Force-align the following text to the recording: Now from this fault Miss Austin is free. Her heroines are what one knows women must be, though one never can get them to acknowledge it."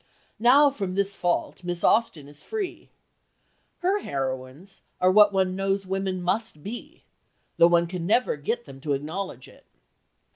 Now 0.39 0.71
from 0.71 0.95
this 0.95 1.13
fault 1.13 1.63
Miss 1.63 1.83
Austin 1.83 2.27
is 2.27 2.41
free. 2.41 2.89
Her 3.81 3.99
heroines 4.01 4.81
are 4.99 5.11
what 5.11 5.31
one 5.31 5.55
knows 5.55 5.85
women 5.85 6.23
must 6.23 6.63
be, 6.63 7.03
though 7.57 7.67
one 7.67 7.87
never 7.87 8.35
can 8.35 8.43
get 8.43 8.65
them 8.65 8.81
to 8.81 8.93
acknowledge 8.93 9.47
it." 9.47 9.67